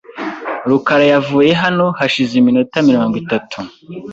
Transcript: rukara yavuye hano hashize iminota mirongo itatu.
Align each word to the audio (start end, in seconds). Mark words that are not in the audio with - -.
rukara 0.69 1.05
yavuye 1.13 1.51
hano 1.63 1.85
hashize 1.99 2.33
iminota 2.41 2.75
mirongo 2.89 3.13
itatu. 3.23 3.57